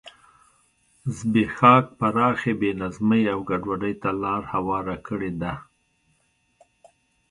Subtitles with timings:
[1.15, 5.53] زبېښاک پراخې بې نظمۍ او ګډوډۍ ته لار هواره کړې ده.